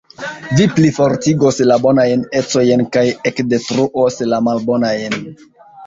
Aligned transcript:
Vi 0.59 0.65
plifortigos 0.79 1.61
la 1.73 1.77
bonajn 1.85 2.25
ecojn 2.41 2.85
kaj 2.99 3.07
ekdetruos 3.35 4.21
la 4.35 4.45
malbonajn. 4.51 5.21